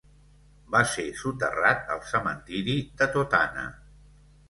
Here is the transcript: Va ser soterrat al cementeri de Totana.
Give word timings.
Va 0.75 0.81
ser 0.93 1.05
soterrat 1.19 1.93
al 1.99 2.03
cementeri 2.09 2.81
de 3.03 3.13
Totana. 3.19 3.73